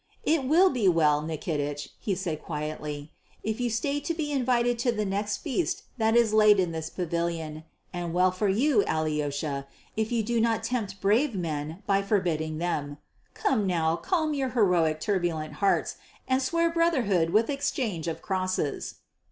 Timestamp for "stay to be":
3.69-4.31